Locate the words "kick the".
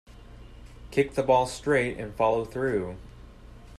0.89-1.21